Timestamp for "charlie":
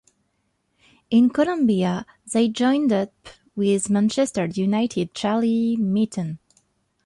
5.13-5.75